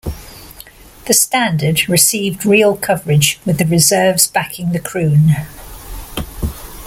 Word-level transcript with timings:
The 1.05 1.13
standard 1.13 1.87
received 1.87 2.43
real 2.43 2.75
coverage 2.75 3.39
with 3.45 3.59
the 3.59 3.65
reserves 3.67 4.25
backing 4.25 4.71
the 4.71 4.79
kroon. 4.79 5.45